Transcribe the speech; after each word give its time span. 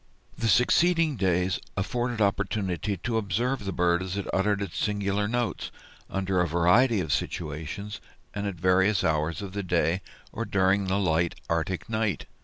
The 0.35 0.47
succeeding 0.47 1.15
days 1.15 1.59
afforded 1.77 2.21
opportunity 2.21 2.97
to 2.97 3.17
observe 3.17 3.65
the 3.65 3.71
bird 3.71 4.01
as 4.01 4.17
it 4.17 4.25
uttered 4.33 4.59
its 4.59 4.79
singular 4.83 5.27
notes, 5.27 5.69
under 6.09 6.41
a 6.41 6.47
variety 6.47 6.99
of 7.01 7.13
situations, 7.13 8.01
and 8.33 8.47
at 8.47 8.55
various 8.55 9.03
hours 9.03 9.43
of 9.43 9.53
the 9.53 9.61
day, 9.61 10.01
or 10.33 10.43
during 10.43 10.87
the 10.87 10.97
light 10.97 11.35
Arctic 11.51 11.87
night. 11.87 12.25